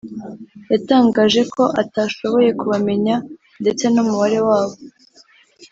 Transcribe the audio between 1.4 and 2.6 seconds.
ko atashoboye